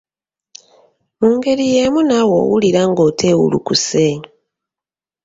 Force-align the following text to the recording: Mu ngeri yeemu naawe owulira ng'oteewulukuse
Mu 1.19 1.29
ngeri 1.35 1.63
yeemu 1.73 1.99
naawe 2.09 2.33
owulira 2.43 2.81
ng'oteewulukuse 2.91 4.05